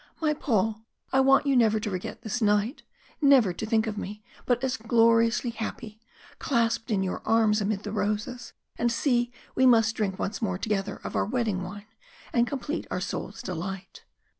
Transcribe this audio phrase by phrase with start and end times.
[0.19, 2.81] "My Paul, I want you never to forget this night
[3.21, 5.99] never to think of me but as gloriously happy,
[6.39, 8.53] clasped in your arms amid the roses.
[8.79, 11.85] And see, we must drink once more together of our wedding wine,
[12.33, 14.03] and complete our souls' delight."